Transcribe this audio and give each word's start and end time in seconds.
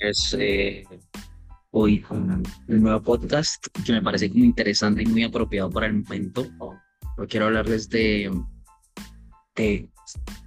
es 0.00 0.36
eh, 0.38 0.84
hoy 1.70 2.04
un 2.10 2.42
nuevo 2.68 3.02
podcast 3.02 3.66
que 3.84 3.92
me 3.92 4.02
parece 4.02 4.28
muy 4.30 4.44
interesante 4.44 5.02
y 5.02 5.06
muy 5.06 5.24
apropiado 5.24 5.70
para 5.70 5.86
el 5.86 6.02
momento. 6.02 6.46
Hoy 7.18 7.26
quiero 7.28 7.46
hablarles 7.46 7.88
de, 7.88 8.30
de, 9.56 9.88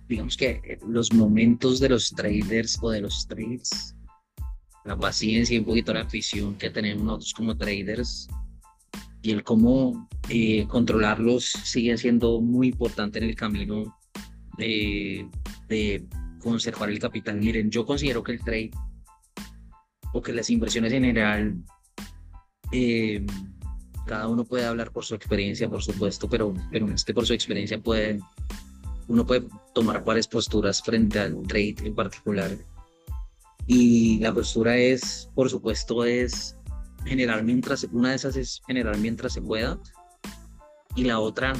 digamos 0.07 0.37
que 0.37 0.79
los 0.87 1.13
momentos 1.13 1.79
de 1.79 1.89
los 1.89 2.09
traders 2.11 2.77
o 2.81 2.91
de 2.91 3.01
los 3.01 3.27
trades, 3.27 3.95
la 4.85 4.97
paciencia 4.97 5.55
y 5.55 5.59
un 5.59 5.65
poquito 5.65 5.93
la 5.93 6.01
afición 6.01 6.55
que 6.55 6.69
tenemos 6.69 7.03
nosotros 7.03 7.33
como 7.33 7.57
traders 7.57 8.27
y 9.21 9.31
el 9.31 9.43
cómo 9.43 10.07
eh, 10.29 10.65
controlarlos 10.67 11.45
sigue 11.45 11.97
siendo 11.97 12.39
muy 12.39 12.67
importante 12.69 13.19
en 13.19 13.25
el 13.25 13.35
camino 13.35 13.97
de, 14.57 15.27
de 15.67 16.05
conservar 16.39 16.89
el 16.89 16.99
capital. 16.99 17.37
Miren, 17.37 17.69
yo 17.69 17.85
considero 17.85 18.23
que 18.23 18.33
el 18.33 18.43
trade 18.43 18.71
o 20.13 20.21
que 20.21 20.33
las 20.33 20.49
inversiones 20.49 20.93
en 20.93 21.03
general, 21.03 21.55
eh, 22.71 23.25
cada 24.05 24.27
uno 24.27 24.43
puede 24.43 24.65
hablar 24.65 24.91
por 24.91 25.05
su 25.05 25.15
experiencia, 25.15 25.69
por 25.69 25.83
supuesto, 25.83 26.27
pero, 26.29 26.53
pero 26.71 26.87
es 26.87 27.03
que 27.03 27.13
por 27.13 27.25
su 27.25 27.33
experiencia 27.33 27.79
puede, 27.79 28.19
uno 29.07 29.25
puede 29.25 29.45
tomar 29.73 30.03
varias 30.03 30.27
posturas 30.27 30.81
frente 30.81 31.19
al 31.19 31.41
trade 31.47 31.75
en 31.83 31.95
particular. 31.95 32.51
Y 33.67 34.19
la 34.19 34.33
postura 34.33 34.77
es, 34.77 35.29
por 35.35 35.47
supuesto, 35.47 36.03
es 36.03 36.57
generar 37.05 37.43
mientras, 37.43 37.83
una 37.91 38.09
de 38.09 38.15
esas 38.15 38.35
es 38.35 38.61
generar 38.65 38.97
mientras 38.97 39.33
se 39.33 39.41
pueda. 39.41 39.79
Y 40.95 41.03
la 41.03 41.19
otra, 41.19 41.53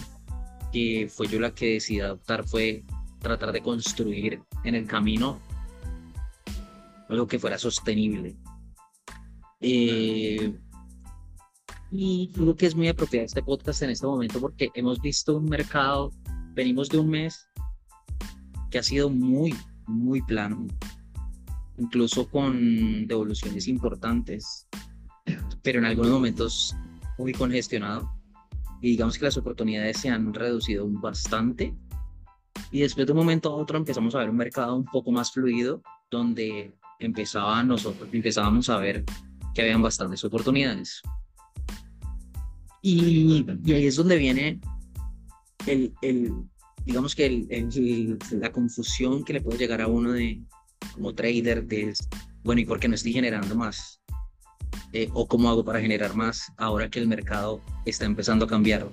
que 0.74 1.08
fue 1.08 1.28
yo 1.28 1.40
la 1.40 1.54
que 1.54 1.74
decidí 1.74 2.00
adoptar, 2.00 2.48
fue 2.48 2.84
tratar 3.20 3.52
de 3.52 3.62
construir 3.62 4.42
en 4.64 4.74
el 4.74 4.88
camino 4.88 5.40
algo 7.10 7.28
que 7.28 7.40
fuera 7.40 7.58
sostenible. 7.58 8.38
Eh, 9.62 10.58
y 11.92 12.32
creo 12.34 12.56
que 12.56 12.68
es 12.68 12.76
muy 12.76 12.88
apropiado 12.88 13.26
este 13.26 13.44
podcast 13.44 13.82
en 13.82 13.90
este 13.90 14.06
momento 14.06 14.40
porque 14.40 14.70
hemos 14.76 15.02
visto 15.02 15.38
un 15.38 15.46
mercado, 15.46 16.12
venimos 16.54 16.88
de 16.90 17.00
un 17.00 17.10
mes 17.10 17.48
que 18.70 18.78
ha 18.78 18.84
sido 18.84 19.10
muy, 19.10 19.56
muy 19.88 20.22
plano, 20.22 20.68
incluso 21.78 22.30
con 22.30 23.08
devoluciones 23.08 23.68
importantes, 23.68 24.68
pero 25.64 25.80
en 25.80 25.86
algunos 25.86 26.12
momentos 26.12 26.76
muy 27.18 27.34
congestionado. 27.34 28.10
Y 28.82 28.92
digamos 28.92 29.18
que 29.18 29.26
las 29.26 29.36
oportunidades 29.36 29.98
se 29.98 30.10
han 30.10 30.34
reducido 30.34 30.88
bastante. 30.88 31.76
Y 32.72 32.82
después 32.82 33.08
de 33.08 33.14
un 33.14 33.20
momento 33.20 33.50
a 33.50 33.56
otro 33.56 33.78
empezamos 33.78 34.16
a 34.16 34.20
ver 34.20 34.30
un 34.30 34.38
mercado 34.38 34.76
un 34.76 34.86
poco 34.86 35.12
más 35.12 35.32
fluido, 35.32 35.82
donde 36.12 36.79
empezaba 37.00 37.64
nosotros, 37.64 38.10
empezábamos 38.12 38.70
a 38.70 38.78
ver 38.78 39.04
que 39.54 39.62
habían 39.62 39.82
bastantes 39.82 40.24
oportunidades. 40.24 41.02
Y, 42.82 43.46
ahí 43.66 43.88
es 43.88 43.96
donde 43.96 44.18
viene 44.18 44.60
el, 45.66 45.94
el 46.02 46.34
digamos 46.86 47.16
que 47.16 47.26
el, 47.26 48.20
la 48.32 48.52
confusión 48.52 49.24
que 49.24 49.34
le 49.34 49.42
puede 49.42 49.60
llegar 49.60 49.82
a 49.82 49.88
uno 49.88 50.14
de 50.14 50.42
como 50.94 51.14
trader 51.14 51.66
de, 51.66 51.94
bueno, 52.44 52.62
¿y 52.62 52.66
por 52.66 52.80
qué 52.80 52.88
no 52.88 52.96
estoy 52.96 53.14
generando 53.14 53.56
más? 53.56 54.02
Eh, 54.94 55.10
¿O 55.14 55.28
cómo 55.28 55.50
hago 55.50 55.64
para 55.64 55.80
generar 55.80 56.16
más 56.16 56.52
ahora 56.58 56.90
que 56.90 57.00
el 57.00 57.08
mercado 57.08 57.62
está 57.86 58.06
empezando 58.06 58.46
a 58.46 58.48
cambiar? 58.48 58.90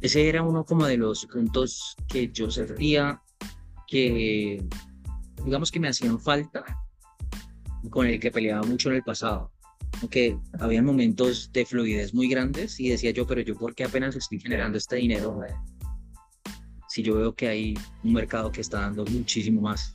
Ese 0.00 0.28
era 0.28 0.42
uno 0.42 0.64
como 0.64 0.86
de 0.86 0.98
los 0.98 1.24
puntos 1.24 1.96
que 2.08 2.30
yo 2.30 2.50
sentía 2.50 3.22
que 3.86 4.62
digamos 5.44 5.70
que 5.70 5.80
me 5.80 5.88
hacían 5.88 6.20
falta, 6.20 6.64
con 7.90 8.06
el 8.06 8.20
que 8.20 8.30
peleaba 8.30 8.62
mucho 8.66 8.90
en 8.90 8.96
el 8.96 9.02
pasado. 9.02 9.50
Aunque 10.00 10.38
había 10.58 10.82
momentos 10.82 11.50
de 11.52 11.64
fluidez 11.64 12.14
muy 12.14 12.28
grandes 12.28 12.80
y 12.80 12.88
decía 12.88 13.10
yo, 13.12 13.26
pero 13.26 13.40
yo, 13.40 13.54
¿por 13.54 13.74
qué 13.74 13.84
apenas 13.84 14.16
estoy 14.16 14.40
generando 14.40 14.78
este 14.78 14.96
dinero? 14.96 15.40
Si 16.88 17.02
yo 17.02 17.16
veo 17.16 17.34
que 17.34 17.48
hay 17.48 17.74
un 18.02 18.12
mercado 18.12 18.50
que 18.50 18.60
está 18.60 18.80
dando 18.80 19.04
muchísimo 19.04 19.60
más. 19.60 19.94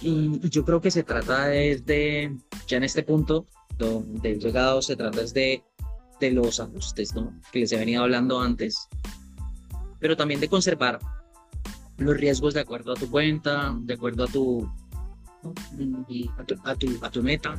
Y, 0.00 0.48
yo 0.48 0.64
creo 0.64 0.80
que 0.80 0.90
se 0.90 1.02
trata 1.02 1.46
de, 1.46 2.36
ya 2.66 2.76
en 2.76 2.84
este 2.84 3.02
punto 3.02 3.46
donde 3.76 4.32
he 4.32 4.38
llegado, 4.38 4.82
se 4.82 4.96
trata 4.96 5.22
de, 5.22 5.62
de 6.20 6.30
los 6.30 6.60
ajustes 6.60 7.14
¿no? 7.14 7.32
que 7.52 7.60
les 7.60 7.72
he 7.72 7.76
venido 7.76 8.02
hablando 8.02 8.40
antes, 8.40 8.88
pero 10.00 10.16
también 10.16 10.40
de 10.40 10.48
conservar 10.48 10.98
los 11.98 12.16
riesgos 12.16 12.54
de 12.54 12.60
acuerdo 12.60 12.92
a 12.92 12.94
tu 12.94 13.10
cuenta, 13.10 13.76
de 13.80 13.94
acuerdo 13.94 14.24
a 14.24 14.26
tu, 14.28 14.70
a 16.36 16.74
tu, 16.74 16.98
a 17.02 17.10
tu, 17.10 17.22
meta. 17.22 17.54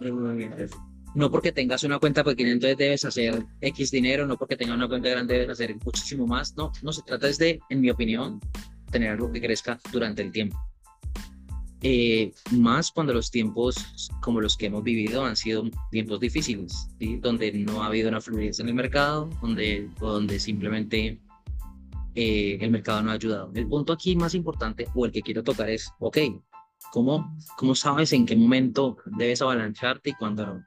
Eh, 0.00 0.68
no 1.14 1.30
porque 1.30 1.52
tengas 1.52 1.84
una 1.84 1.98
cuenta 1.98 2.24
pequeña 2.24 2.50
entonces 2.50 2.76
debes 2.76 3.04
hacer 3.04 3.44
X 3.60 3.90
dinero, 3.90 4.26
no 4.26 4.36
porque 4.36 4.56
tengas 4.56 4.76
una 4.76 4.88
cuenta 4.88 5.08
grande 5.08 5.34
debes 5.34 5.50
hacer 5.50 5.76
muchísimo 5.84 6.26
más. 6.26 6.56
No, 6.56 6.72
no 6.82 6.92
se 6.92 7.02
trata 7.02 7.28
de, 7.28 7.60
en 7.70 7.80
mi 7.80 7.90
opinión, 7.90 8.40
tener 8.90 9.10
algo 9.10 9.30
que 9.30 9.40
crezca 9.40 9.78
durante 9.92 10.22
el 10.22 10.32
tiempo. 10.32 10.58
Eh, 11.84 12.32
más 12.52 12.92
cuando 12.92 13.12
los 13.12 13.30
tiempos 13.30 14.08
como 14.20 14.40
los 14.40 14.56
que 14.56 14.66
hemos 14.66 14.84
vivido 14.84 15.24
han 15.24 15.34
sido 15.34 15.64
tiempos 15.90 16.20
difíciles, 16.20 16.88
donde 17.20 17.52
no 17.52 17.82
ha 17.82 17.86
habido 17.86 18.08
una 18.08 18.20
fluidez 18.20 18.60
en 18.60 18.68
el 18.68 18.74
mercado, 18.74 19.28
donde, 19.40 19.88
donde 19.98 20.38
simplemente 20.38 21.20
eh, 22.14 22.58
el 22.60 22.70
mercado 22.70 23.02
no 23.02 23.10
ha 23.10 23.14
ayudado. 23.14 23.50
El 23.54 23.68
punto 23.68 23.92
aquí 23.92 24.16
más 24.16 24.34
importante 24.34 24.86
o 24.94 25.06
el 25.06 25.12
que 25.12 25.22
quiero 25.22 25.42
tocar 25.42 25.70
es, 25.70 25.90
ok, 25.98 26.18
¿cómo, 26.92 27.36
cómo 27.56 27.74
sabes 27.74 28.12
en 28.12 28.26
qué 28.26 28.36
momento 28.36 28.96
debes 29.16 29.42
avalancharte 29.42 30.10
y 30.10 30.14
cuándo 30.14 30.46
no? 30.46 30.66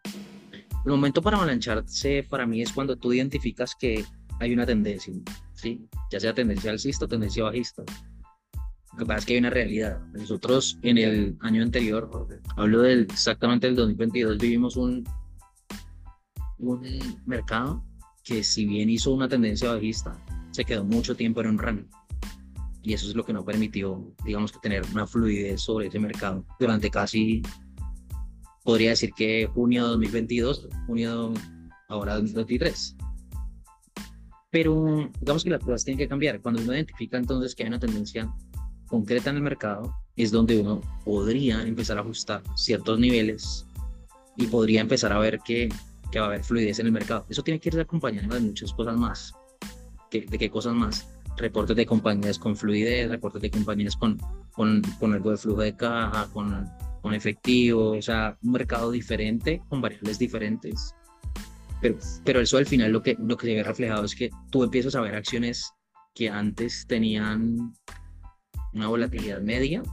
El 0.85 0.91
momento 0.91 1.21
para 1.21 1.37
avalancharse 1.37 2.25
para 2.29 2.45
mí 2.45 2.61
es 2.61 2.71
cuando 2.71 2.95
tú 2.95 3.11
identificas 3.11 3.75
que 3.75 4.05
hay 4.39 4.53
una 4.53 4.65
tendencia, 4.65 5.13
¿sí? 5.53 5.87
ya 6.11 6.19
sea 6.19 6.33
tendencia 6.33 6.71
alcista 6.71 7.05
o 7.05 7.07
tendencia 7.07 7.43
bajista. 7.43 7.83
Lo 8.93 8.99
que 8.99 9.05
pasa 9.05 9.19
es 9.19 9.25
que 9.25 9.33
hay 9.33 9.39
una 9.39 9.49
realidad. 9.49 9.99
Nosotros 10.13 10.79
en 10.83 10.97
el 10.97 11.37
año 11.41 11.63
anterior, 11.63 12.09
hablo 12.55 12.81
del, 12.81 13.01
exactamente 13.01 13.67
del 13.67 13.75
2022, 13.75 14.37
vivimos 14.37 14.77
un, 14.77 15.03
un 16.59 16.81
mercado 17.25 17.83
que 18.23 18.43
si 18.43 18.65
bien 18.65 18.89
hizo 18.89 19.11
una 19.11 19.27
tendencia 19.27 19.73
bajista, 19.73 20.17
se 20.55 20.65
quedó 20.65 20.85
mucho 20.85 21.15
tiempo 21.15 21.41
en 21.41 21.47
un 21.47 21.57
run. 21.57 21.89
Y 22.81 22.93
eso 22.93 23.07
es 23.09 23.15
lo 23.15 23.25
que 23.25 23.33
no 23.33 23.43
permitió, 23.43 24.03
digamos, 24.23 24.51
que 24.51 24.59
tener 24.59 24.83
una 24.93 25.05
fluidez 25.05 25.61
sobre 25.61 25.87
ese 25.87 25.99
mercado 25.99 26.45
durante 26.59 26.89
casi, 26.89 27.41
podría 28.63 28.91
decir 28.91 29.11
que 29.13 29.49
junio 29.53 29.83
de 29.83 29.89
2022, 29.89 30.69
junio 30.87 31.33
ahora 31.89 32.15
2023. 32.15 32.95
Pero 34.51 35.09
digamos 35.19 35.43
que 35.43 35.49
las 35.49 35.59
cosas 35.63 35.83
tienen 35.83 35.97
que 35.97 36.07
cambiar. 36.07 36.39
Cuando 36.41 36.61
uno 36.61 36.73
identifica 36.73 37.17
entonces 37.17 37.53
que 37.53 37.63
hay 37.63 37.69
una 37.69 37.79
tendencia 37.79 38.31
concreta 38.87 39.31
en 39.31 39.37
el 39.37 39.41
mercado, 39.41 39.93
es 40.15 40.31
donde 40.31 40.61
uno 40.61 40.79
podría 41.03 41.63
empezar 41.63 41.97
a 41.97 42.01
ajustar 42.01 42.43
ciertos 42.55 42.99
niveles 42.99 43.65
y 44.37 44.47
podría 44.47 44.81
empezar 44.81 45.11
a 45.11 45.19
ver 45.19 45.39
que, 45.39 45.69
que 46.11 46.19
va 46.19 46.27
a 46.27 46.29
haber 46.29 46.43
fluidez 46.43 46.79
en 46.79 46.85
el 46.85 46.91
mercado. 46.91 47.25
Eso 47.29 47.43
tiene 47.43 47.59
que 47.59 47.69
ir 47.69 47.79
acompañado 47.79 48.35
de 48.35 48.41
muchas 48.41 48.71
cosas 48.71 48.95
más 48.95 49.33
de 50.21 50.37
qué 50.37 50.49
cosas 50.49 50.73
más. 50.73 51.07
Reportes 51.37 51.75
de 51.75 51.85
compañías 51.85 52.39
con 52.39 52.55
fluidez, 52.55 53.09
reportes 53.09 53.41
de 53.41 53.51
compañías 53.51 53.95
con, 53.95 54.17
con, 54.53 54.81
con 54.99 55.13
algo 55.13 55.31
de 55.31 55.37
flujo 55.37 55.61
de 55.61 55.75
caja, 55.75 56.27
con, 56.31 56.67
con 57.01 57.13
efectivo, 57.13 57.91
o 57.91 58.01
sea, 58.01 58.37
un 58.41 58.53
mercado 58.53 58.91
diferente, 58.91 59.61
con 59.69 59.81
variables 59.81 60.17
diferentes. 60.17 60.95
Pero, 61.81 61.97
pero 62.23 62.39
eso 62.39 62.57
al 62.57 62.65
final 62.65 62.91
lo 62.91 63.01
que, 63.01 63.17
lo 63.19 63.35
que 63.35 63.47
se 63.47 63.55
ve 63.55 63.63
reflejado 63.63 64.05
es 64.05 64.15
que 64.15 64.29
tú 64.49 64.63
empiezas 64.63 64.95
a 64.95 65.01
ver 65.01 65.15
acciones 65.15 65.71
que 66.13 66.29
antes 66.29 66.85
tenían 66.87 67.73
una 68.73 68.87
volatilidad 68.87 69.41
media, 69.41 69.83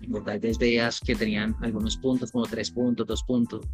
y 0.00 0.10
tal 0.24 0.38
vez 0.38 0.58
veías 0.58 1.00
que 1.00 1.14
tenían 1.14 1.56
algunos 1.60 1.96
puntos 1.96 2.32
como 2.32 2.46
3 2.46 2.70
puntos, 2.70 3.06
2 3.06 3.24
puntos, 3.24 3.66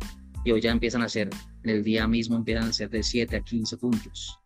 y 0.45 0.53
hoy 0.53 0.61
ya 0.61 0.71
empiezan 0.71 1.03
a 1.03 1.09
ser, 1.09 1.29
en 1.63 1.71
el 1.71 1.85
día 1.85 2.09
mismo 2.09 2.37
empiezan 2.37 2.69
a 2.69 2.73
ser 2.73 2.89
de 2.89 3.03
7 3.03 3.37
a 3.37 3.41
15 3.41 3.77
puntos 3.77 4.41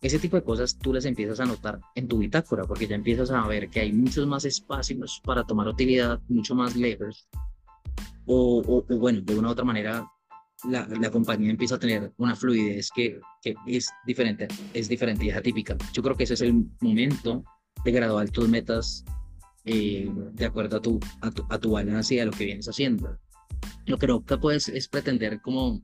ese 0.00 0.18
tipo 0.18 0.36
de 0.36 0.44
cosas 0.44 0.78
tú 0.78 0.92
las 0.92 1.04
empiezas 1.04 1.40
a 1.40 1.46
notar 1.46 1.80
en 1.94 2.06
tu 2.08 2.18
bitácora, 2.18 2.64
porque 2.64 2.86
ya 2.86 2.94
empiezas 2.94 3.30
a 3.30 3.46
ver 3.46 3.68
que 3.68 3.80
hay 3.80 3.92
muchos 3.92 4.26
más 4.26 4.44
espacios 4.44 5.20
para 5.24 5.44
tomar 5.44 5.68
utilidad, 5.68 6.20
mucho 6.28 6.54
más 6.54 6.76
levers, 6.76 7.28
o, 8.26 8.84
bueno, 8.88 9.20
de 9.22 9.38
una 9.38 9.48
u 9.48 9.50
otra 9.52 9.64
manera, 9.64 10.06
la, 10.68 10.86
la, 10.86 11.10
compañía 11.10 11.50
empieza 11.50 11.76
a 11.76 11.78
tener 11.78 12.12
una 12.18 12.36
fluidez 12.36 12.90
que, 12.94 13.18
que, 13.42 13.54
es 13.66 13.90
diferente, 14.06 14.48
es 14.74 14.88
diferente 14.88 15.24
y 15.24 15.30
es 15.30 15.36
atípica. 15.36 15.76
Yo 15.92 16.02
creo 16.02 16.16
que 16.16 16.24
ese 16.24 16.34
es 16.34 16.42
el 16.42 16.66
momento 16.80 17.42
de 17.84 17.92
graduar 17.92 18.28
tus 18.30 18.48
metas 18.48 19.04
eh, 19.64 20.10
de 20.32 20.44
acuerdo 20.44 20.76
a 20.76 20.82
tu, 20.82 21.00
a 21.22 21.30
tu, 21.30 21.44
a 21.48 21.58
tu 21.58 21.70
balance 21.70 22.14
y 22.14 22.18
a 22.20 22.26
lo 22.26 22.32
que 22.32 22.44
vienes 22.44 22.68
haciendo. 22.68 23.18
Lo 23.86 23.96
que 23.96 24.06
nunca 24.06 24.38
puedes 24.38 24.68
es 24.68 24.88
pretender 24.88 25.40
como 25.40 25.80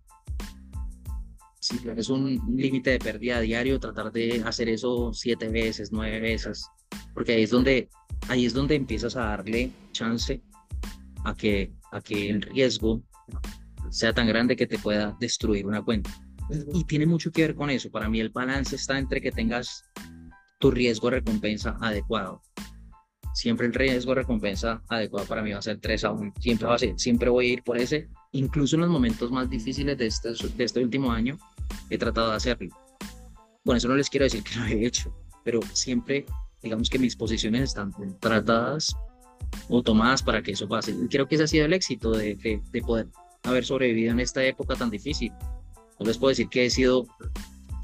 si 1.65 1.81
es 1.97 2.11
un 2.11 2.39
límite 2.55 2.91
de 2.91 2.99
pérdida 2.99 3.41
diario, 3.41 3.81
tratar 3.81 4.13
de 4.13 4.43
hacer 4.45 4.69
eso 4.69 5.15
siete 5.15 5.49
veces, 5.49 5.93
nueve 5.93 6.21
veces, 6.21 6.69
porque 7.15 7.33
ahí 7.33 7.45
es 7.45 7.51
donde, 7.51 7.89
ahí 8.29 8.45
es 8.45 8.53
donde 8.53 8.75
empiezas 8.75 9.17
a 9.17 9.21
darle 9.21 9.71
chance 9.93 10.43
a 11.25 11.35
que, 11.35 11.73
a 11.91 12.03
que 12.03 12.29
el 12.29 12.43
riesgo 12.43 13.03
sea 13.89 14.13
tan 14.13 14.27
grande 14.27 14.57
que 14.57 14.67
te 14.67 14.79
pueda 14.79 15.17
destruir 15.19 15.67
una 15.67 15.83
cuenta. 15.83 16.11
Y 16.75 16.85
tiene 16.85 17.07
mucho 17.07 17.33
que 17.33 17.41
ver 17.41 17.55
con 17.55 17.71
eso. 17.71 17.91
Para 17.91 18.11
mí 18.11 18.21
el 18.21 18.29
balance 18.29 18.77
está 18.77 18.99
entre 18.99 19.23
que 19.23 19.33
tengas 19.33 19.85
tu 20.59 20.71
riesgo 20.71 21.09
recompensa 21.09 21.79
adecuado. 21.81 22.43
Siempre 23.33 23.67
el 23.67 23.73
riesgo 23.73 24.15
recompensa 24.15 24.83
adecuado 24.91 25.27
para 25.27 25.43
mí 25.43 25.53
va 25.53 25.61
a 25.61 25.63
ser 25.63 25.81
3 25.81 26.05
a 26.05 26.11
1. 26.11 26.35
Siempre, 26.41 26.69
va 26.69 26.75
a 26.75 26.79
ser, 26.79 26.99
siempre 26.99 27.31
voy 27.31 27.47
a 27.47 27.53
ir 27.55 27.63
por 27.63 27.79
ese. 27.79 28.11
Incluso 28.35 28.75
en 28.75 28.83
los 28.83 28.91
momentos 28.91 29.31
más 29.31 29.49
difíciles 29.49 29.97
de 29.97 30.07
este, 30.07 30.31
de 30.31 30.65
este 30.65 30.83
último 30.83 31.13
año, 31.13 31.39
he 31.89 31.97
tratado 31.97 32.31
de 32.31 32.37
hacerlo. 32.37 32.69
Bueno, 33.65 33.79
eso 33.79 33.87
no 33.87 33.95
les 33.95 34.11
quiero 34.11 34.25
decir 34.25 34.43
que 34.43 34.57
lo 34.59 34.65
he 34.67 34.85
hecho, 34.85 35.15
pero 35.45 35.61
siempre, 35.73 36.27
digamos 36.61 36.91
que 36.91 36.99
mis 36.99 37.15
posiciones 37.15 37.63
están 37.63 37.93
tratadas 38.19 38.93
o 39.69 39.83
tomadas 39.83 40.21
para 40.21 40.43
que 40.43 40.51
eso 40.51 40.69
pase. 40.69 40.91
Y 40.91 41.07
creo 41.07 41.29
que 41.29 41.37
ese 41.37 41.45
ha 41.45 41.47
sido 41.47 41.67
el 41.67 41.73
éxito 41.75 42.11
de, 42.11 42.35
de, 42.35 42.61
de 42.73 42.83
poder 42.83 43.07
haber 43.45 43.65
sobrevivido 43.65 44.11
en 44.11 44.19
esta 44.19 44.45
época 44.45 44.75
tan 44.75 44.91
difícil. 44.91 45.33
No 46.01 46.07
les 46.07 46.19
puedo 46.19 46.31
decir 46.31 46.49
que 46.49 46.67
he 46.67 46.71
sido, 46.71 47.07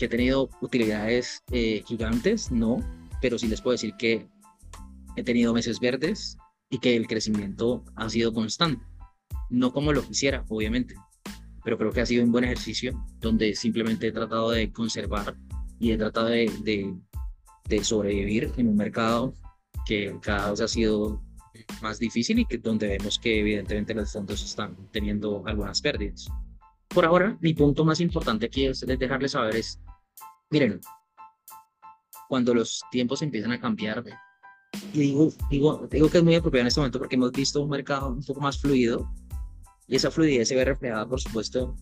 que 0.01 0.07
he 0.07 0.09
tenido 0.09 0.51
utilidades 0.63 1.45
eh, 1.53 1.85
gigantes, 1.87 2.51
no, 2.51 2.79
pero 3.23 3.39
sí 3.39 3.47
les 3.47 3.61
puedo 3.61 3.73
decir 3.73 3.95
que 3.97 4.27
he 5.15 5.23
tenido 5.23 5.55
meses 5.55 5.79
verdes 5.79 6.37
y 6.71 6.81
que 6.81 6.97
el 6.97 7.07
crecimiento 7.07 7.85
ha 7.95 8.09
sido 8.11 8.33
constante. 8.33 8.90
No 9.51 9.73
como 9.73 9.93
lo 9.93 10.03
quisiera, 10.03 10.45
obviamente, 10.49 10.95
pero 11.65 11.77
creo 11.77 11.93
que 11.93 12.01
ha 12.01 12.07
sido 12.07 12.25
un 12.25 12.33
buen 12.33 12.45
ejercicio 12.45 13.05
donde 13.19 13.55
simplemente 13.55 14.09
he 14.09 14.13
tratado 14.13 14.51
de 14.51 14.73
conservar 14.73 15.37
y 15.79 15.93
he 15.93 15.99
tratado 15.99 16.27
de, 16.27 16.97
de, 17.69 17.85
sobrevivir 17.85 18.53
en 18.57 18.69
un 18.69 18.77
mercado 18.77 19.35
que 19.87 20.17
cada 20.21 20.51
vez 20.51 20.61
ha 20.61 20.69
sido 20.69 21.23
más 21.83 21.99
difícil 21.99 22.39
y 22.39 22.45
que 22.45 22.59
donde 22.59 22.89
vemos 22.89 23.19
que 23.19 23.41
evidentemente 23.41 23.95
los 23.95 24.13
fondos 24.13 24.43
están 24.43 24.77
teniendo 24.93 25.43
algunas 25.47 25.81
pérdidas. 25.81 26.29
Por 26.89 27.05
ahora, 27.05 27.37
mi 27.41 27.55
punto 27.55 27.85
más 27.85 28.01
importante 28.01 28.47
aquí 28.47 28.67
es 28.67 28.81
dejarles 28.81 29.33
saber 29.33 29.57
es, 29.57 29.81
miren, 30.51 30.81
cuando 32.29 32.55
los 32.55 32.83
tiempos 32.91 33.23
empiezan 33.23 33.53
a 33.53 33.61
cambiar, 33.61 34.05
y 34.93 34.99
digo, 35.01 35.33
digo, 35.51 35.89
digo 35.91 36.11
que 36.11 36.19
es 36.19 36.25
muy 36.25 36.35
apropiado 36.35 36.63
en 36.63 36.67
este 36.69 36.81
momento 36.81 36.99
porque 36.99 37.17
hemos 37.17 37.33
visto 37.33 37.63
un 37.63 37.71
mercado 37.71 38.09
un 38.09 38.25
poco 38.25 38.41
más 38.41 38.61
fluido 38.61 39.11
y 39.91 39.97
esa 39.97 40.11
fluidez 40.13 40.49
se 40.49 40.55
ve 40.55 40.65
reflejada, 40.65 41.07
por 41.09 41.21
supuesto, 41.21 41.75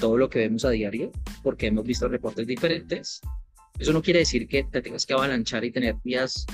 todo 0.00 0.18
lo 0.18 0.28
que 0.28 0.40
vemos 0.40 0.64
a 0.64 0.70
diario, 0.70 1.12
porque 1.44 1.68
hemos 1.68 1.84
visto 1.84 2.08
reportes 2.08 2.44
diferentes. 2.44 3.20
Eso 3.78 3.92
no 3.92 4.02
quiere 4.02 4.18
decir 4.18 4.48
que 4.48 4.64
te 4.64 4.82
tengas 4.82 5.06
que 5.06 5.12
avalanchar 5.12 5.64
y 5.64 5.70
tener 5.70 5.94
días 6.02 6.44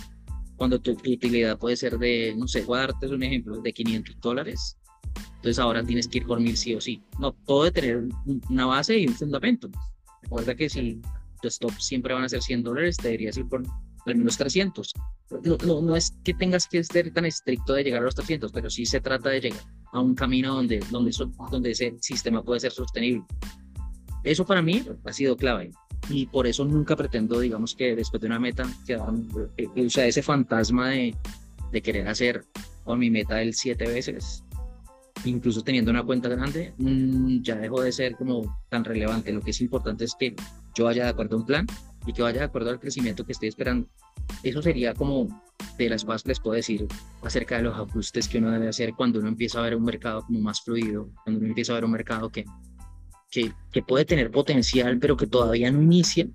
cuando 0.56 0.78
tu, 0.78 0.90
utilidad 0.92 1.58
puede 1.58 1.76
ser 1.76 1.98
de, 1.98 2.34
no 2.36 2.46
sé, 2.46 2.60
voy 2.60 2.76
a 2.76 2.80
darte 2.82 3.06
un 3.06 3.22
ejemplo, 3.22 3.62
de 3.62 3.72
500 3.72 4.20
dólares. 4.20 4.76
Entonces 5.36 5.58
ahora 5.58 5.82
tienes 5.82 6.08
que 6.08 6.18
ir 6.18 6.26
por 6.26 6.40
mil 6.40 6.58
sí 6.58 6.74
o 6.74 6.80
sí. 6.80 7.02
No, 7.18 7.32
todo 7.46 7.64
de 7.64 7.70
tener 7.70 8.04
una 8.50 8.66
base 8.66 8.98
y 8.98 9.06
un 9.06 9.14
fundamento. 9.14 9.70
Recuerda 10.24 10.54
que 10.54 10.68
si 10.68 11.00
tu 11.40 11.48
stop 11.48 11.72
siempre 11.78 12.12
van 12.12 12.24
a 12.24 12.28
ser 12.28 12.42
100 12.42 12.62
dólares, 12.62 12.98
te 12.98 13.08
deberías 13.08 13.38
ir 13.38 13.48
por 13.48 13.62
al 14.06 14.16
menos 14.16 14.36
300. 14.36 14.92
No, 15.42 15.56
no, 15.66 15.80
no, 15.82 15.96
es 15.96 16.14
que 16.24 16.34
tengas 16.34 16.66
que 16.66 16.82
ser 16.84 17.12
tan 17.12 17.26
estricto 17.26 17.74
de 17.74 17.84
llegar 17.84 18.02
a 18.02 18.04
los 18.04 18.14
300, 18.14 18.52
pero 18.52 18.70
sí 18.70 18.86
se 18.86 19.00
trata 19.00 19.30
de 19.30 19.40
llegar 19.40 19.60
a 19.92 20.00
un 20.00 20.14
camino 20.14 20.54
donde, 20.54 20.80
donde, 20.90 21.12
donde 21.50 21.70
ese 21.70 21.96
sistema 22.00 22.42
puede 22.42 22.60
ser 22.60 22.72
sostenible. 22.72 23.24
Eso 24.22 24.44
para 24.44 24.62
mí 24.62 24.84
ha 25.04 25.12
sido 25.12 25.36
clave 25.36 25.70
y 26.08 26.26
por 26.26 26.46
eso 26.46 26.64
nunca 26.64 26.96
pretendo, 26.96 27.40
digamos, 27.40 27.74
que 27.74 27.96
después 27.96 28.20
de 28.20 28.26
una 28.26 28.38
meta, 28.38 28.64
quedar, 28.86 29.12
eh, 29.56 29.86
o 29.86 29.90
sea, 29.90 30.06
ese 30.06 30.22
fantasma 30.22 30.90
de, 30.90 31.14
de 31.72 31.82
querer 31.82 32.08
hacer 32.08 32.44
con 32.84 32.98
mi 32.98 33.10
meta 33.10 33.36
del 33.36 33.54
siete 33.54 33.86
veces, 33.86 34.44
incluso 35.24 35.62
teniendo 35.62 35.90
una 35.90 36.04
cuenta 36.04 36.28
grande, 36.28 36.72
mmm, 36.78 37.40
ya 37.42 37.56
dejó 37.56 37.82
de 37.82 37.92
ser 37.92 38.16
como 38.16 38.60
tan 38.68 38.84
relevante. 38.84 39.32
Lo 39.32 39.40
que 39.40 39.50
es 39.50 39.60
importante 39.60 40.04
es 40.04 40.14
que 40.18 40.34
yo 40.74 40.84
vaya 40.84 41.04
de 41.04 41.10
acuerdo 41.10 41.36
a 41.36 41.40
un 41.40 41.46
plan 41.46 41.66
y 42.06 42.12
que 42.12 42.22
vaya 42.22 42.40
de 42.40 42.44
acuerdo 42.44 42.70
al 42.70 42.80
crecimiento 42.80 43.24
que 43.24 43.32
estoy 43.32 43.48
esperando. 43.48 43.88
Eso 44.42 44.62
sería 44.62 44.94
como 44.94 45.28
de 45.76 45.90
las 45.90 46.04
cosas 46.04 46.22
que 46.22 46.28
les 46.30 46.40
puedo 46.40 46.56
decir 46.56 46.86
acerca 47.22 47.56
de 47.56 47.64
los 47.64 47.76
ajustes 47.76 48.28
que 48.28 48.38
uno 48.38 48.50
debe 48.50 48.68
hacer 48.68 48.94
cuando 48.94 49.18
uno 49.18 49.28
empieza 49.28 49.58
a 49.58 49.62
ver 49.62 49.76
un 49.76 49.84
mercado 49.84 50.22
como 50.22 50.40
más 50.40 50.62
fluido, 50.62 51.10
cuando 51.24 51.40
uno 51.40 51.48
empieza 51.48 51.72
a 51.72 51.76
ver 51.76 51.84
un 51.84 51.92
mercado 51.92 52.30
que 52.30 52.44
que, 53.30 53.52
que 53.72 53.82
puede 53.82 54.04
tener 54.04 54.30
potencial, 54.30 54.98
pero 54.98 55.16
que 55.16 55.26
todavía 55.26 55.70
no 55.70 55.82
inicia. 55.82 56.26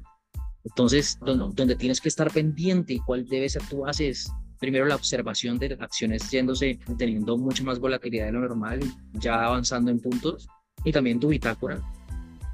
Entonces, 0.63 1.17
donde, 1.25 1.55
donde 1.55 1.75
tienes 1.75 1.99
que 1.99 2.09
estar 2.09 2.31
pendiente 2.31 2.93
y 2.93 2.99
cuál 2.99 3.25
debe 3.25 3.49
ser 3.49 3.63
tu 3.63 3.79
base 3.79 4.09
es 4.09 4.31
primero 4.59 4.85
la 4.85 4.95
observación 4.95 5.57
de 5.57 5.75
acciones 5.79 6.29
yéndose, 6.29 6.79
teniendo 6.97 7.35
mucha 7.35 7.63
más 7.63 7.79
volatilidad 7.79 8.27
de 8.27 8.33
lo 8.33 8.41
normal, 8.41 8.79
ya 9.13 9.43
avanzando 9.43 9.89
en 9.89 9.99
puntos, 9.99 10.47
y 10.85 10.91
también 10.91 11.19
tu 11.19 11.29
bitácora, 11.29 11.81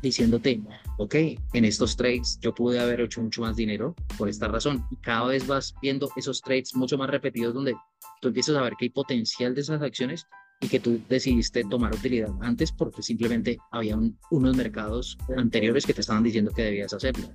diciéndote, 0.07 0.61
ok, 0.97 1.15
en 1.53 1.65
estos 1.65 1.95
trades 1.95 2.39
yo 2.41 2.53
pude 2.53 2.79
haber 2.79 3.01
hecho 3.01 3.21
mucho 3.21 3.41
más 3.41 3.55
dinero 3.55 3.95
por 4.17 4.29
esta 4.29 4.47
razón. 4.47 4.85
Y 4.91 4.95
cada 4.97 5.27
vez 5.27 5.45
vas 5.47 5.73
viendo 5.81 6.09
esos 6.15 6.41
trades 6.41 6.75
mucho 6.75 6.97
más 6.97 7.09
repetidos 7.09 7.53
donde 7.53 7.75
tú 8.21 8.29
empiezas 8.29 8.55
a 8.55 8.61
ver 8.61 8.73
que 8.77 8.85
hay 8.85 8.89
potencial 8.89 9.53
de 9.55 9.61
esas 9.61 9.81
acciones 9.81 10.25
y 10.61 10.67
que 10.67 10.79
tú 10.79 10.99
decidiste 11.07 11.63
tomar 11.65 11.93
utilidad 11.93 12.31
antes 12.41 12.71
porque 12.71 13.01
simplemente 13.01 13.57
había 13.71 13.97
unos 14.31 14.57
mercados 14.57 15.17
anteriores 15.37 15.85
que 15.85 15.93
te 15.93 16.01
estaban 16.01 16.23
diciendo 16.23 16.51
que 16.51 16.63
debías 16.63 16.93
hacerlo. 16.93 17.27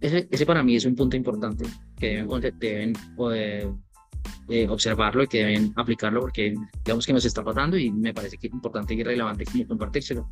Ese, 0.00 0.28
ese 0.30 0.46
para 0.46 0.62
mí 0.62 0.76
es 0.76 0.84
un 0.84 0.94
punto 0.94 1.16
importante 1.16 1.64
que 1.98 2.22
deben, 2.22 2.52
deben 2.58 2.92
eh, 4.48 4.68
observarlo 4.68 5.24
y 5.24 5.26
que 5.26 5.38
deben 5.38 5.72
aplicarlo 5.76 6.20
porque 6.20 6.54
digamos 6.84 7.06
que 7.06 7.12
nos 7.12 7.24
está 7.24 7.42
pasando 7.42 7.76
y 7.76 7.90
me 7.90 8.14
parece 8.14 8.38
que 8.38 8.46
es 8.46 8.52
importante 8.52 8.94
y 8.94 9.02
relevante 9.02 9.44
compartírselo. 9.66 10.28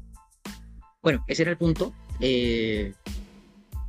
Bueno, 1.04 1.22
ese 1.28 1.42
era 1.42 1.50
el 1.50 1.58
punto. 1.58 1.92
Eh, 2.18 2.94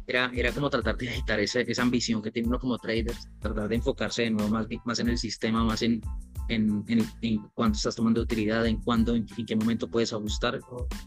era, 0.06 0.30
era 0.36 0.52
como 0.52 0.70
tratar 0.70 0.98
de 0.98 1.08
evitar 1.08 1.40
esa, 1.40 1.62
esa 1.62 1.82
ambición 1.82 2.22
que 2.22 2.30
tiene 2.30 2.50
uno 2.50 2.60
como 2.60 2.78
trader, 2.78 3.16
tratar 3.40 3.70
de 3.70 3.76
enfocarse 3.76 4.24
de 4.24 4.32
nuevo 4.32 4.50
más, 4.50 4.68
más 4.84 5.00
en 5.00 5.08
el 5.08 5.18
sistema, 5.18 5.64
más 5.64 5.82
en, 5.82 6.02
en, 6.50 6.84
en, 6.90 7.06
en 7.22 7.38
cuándo 7.54 7.78
estás 7.78 7.96
tomando 7.96 8.22
utilidad, 8.22 8.68
en 8.68 8.82
cuándo, 8.82 9.16
en, 9.16 9.26
qué 9.26 9.56
momento 9.56 9.90
puedes 9.90 10.12
ajustar. 10.12 10.60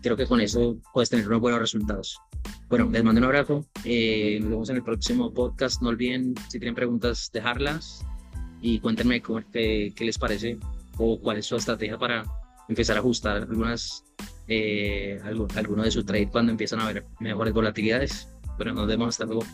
Creo 0.02 0.16
que 0.16 0.26
con 0.26 0.40
eso 0.40 0.78
puedes 0.94 1.10
tener 1.10 1.28
unos 1.28 1.42
buenos 1.42 1.60
resultados. 1.60 2.18
Bueno, 2.70 2.88
les 2.90 3.04
mando 3.04 3.20
un 3.20 3.26
abrazo. 3.26 3.66
Eh, 3.84 4.38
nos 4.40 4.50
vemos 4.50 4.70
en 4.70 4.76
el 4.76 4.82
próximo 4.82 5.32
podcast. 5.32 5.82
No 5.82 5.90
olviden, 5.90 6.34
si 6.48 6.58
tienen 6.58 6.74
preguntas, 6.74 7.30
dejarlas 7.34 8.02
y 8.62 8.80
cuéntenme 8.80 9.20
cómo, 9.20 9.42
qué, 9.52 9.92
qué 9.94 10.04
les 10.06 10.16
parece 10.16 10.58
o 10.96 11.20
cuál 11.20 11.36
es 11.36 11.44
su 11.44 11.54
estrategia 11.54 11.98
para 11.98 12.24
empezar 12.66 12.96
a 12.96 13.00
ajustar 13.00 13.36
algunas, 13.36 14.04
eh, 14.48 15.20
algo, 15.24 15.46
alguno 15.54 15.82
de 15.82 15.90
su 15.90 16.04
trade 16.04 16.28
cuando 16.28 16.52
empiezan 16.52 16.80
a 16.80 16.84
haber 16.84 17.04
mejores 17.20 17.52
volatilidades. 17.52 18.28
Pero 18.56 18.72
nos 18.72 18.86
vemos 18.86 19.08
hasta 19.08 19.26
luego. 19.26 19.44